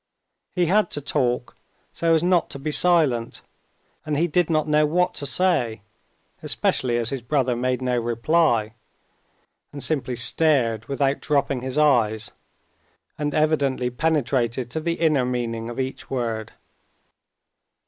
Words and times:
He 0.55 0.65
had 0.65 0.89
to 0.97 0.99
talk 0.99 1.55
so 1.93 2.15
as 2.15 2.23
not 2.23 2.49
to 2.49 2.57
be 2.57 2.71
silent, 2.71 3.43
and 4.03 4.17
he 4.17 4.25
did 4.25 4.49
not 4.49 4.67
know 4.67 4.83
what 4.83 5.13
to 5.13 5.27
say, 5.27 5.83
especially 6.41 6.97
as 6.97 7.11
his 7.11 7.21
brother 7.21 7.55
made 7.55 7.83
no 7.83 7.99
reply, 7.99 8.73
and 9.71 9.83
simply 9.83 10.15
stared 10.15 10.85
without 10.85 11.21
dropping 11.21 11.61
his 11.61 11.77
eyes, 11.77 12.31
and 13.19 13.35
evidently 13.35 13.91
penetrated 13.91 14.71
to 14.71 14.79
the 14.79 14.93
inner 14.93 15.23
meaning 15.23 15.69
of 15.69 15.79
each 15.79 16.09
word. 16.09 16.53